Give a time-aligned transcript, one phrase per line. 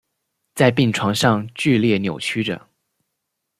[0.55, 2.59] 在病床上剧烈扭曲著